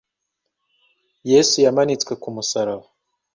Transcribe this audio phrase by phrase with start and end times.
[1.31, 2.85] Yesu yamanitswe ku musaraba,